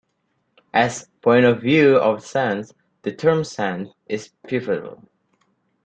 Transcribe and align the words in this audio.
As 0.73 1.07
"point 1.21 1.45
of 1.45 1.61
view 1.61 1.97
of 1.97 2.21
the 2.21 2.27
Sants", 2.27 2.73
the 3.03 3.11
term 3.11 3.43
"Sant" 3.43 3.89
is 4.07 4.29
pivotal. 4.47 5.03